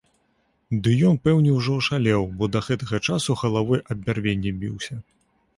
[0.85, 4.95] Ды ён пэўне ўжо ашалеў, бо да гэтага часу галавой аб бярвенне біўся.